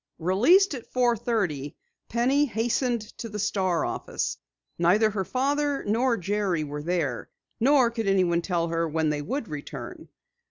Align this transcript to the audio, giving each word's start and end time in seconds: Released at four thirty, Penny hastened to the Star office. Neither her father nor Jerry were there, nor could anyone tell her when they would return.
Released 0.17 0.73
at 0.73 0.91
four 0.91 1.15
thirty, 1.15 1.77
Penny 2.09 2.45
hastened 2.45 3.01
to 3.19 3.29
the 3.29 3.37
Star 3.37 3.85
office. 3.85 4.37
Neither 4.79 5.11
her 5.11 5.23
father 5.23 5.83
nor 5.85 6.17
Jerry 6.17 6.63
were 6.63 6.81
there, 6.81 7.29
nor 7.59 7.91
could 7.91 8.07
anyone 8.07 8.41
tell 8.41 8.69
her 8.69 8.87
when 8.89 9.09
they 9.09 9.21
would 9.21 9.47
return. 9.47 10.09